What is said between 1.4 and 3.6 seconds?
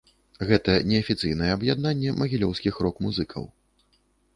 аб'яднанне магілёўскіх рок-музыкаў.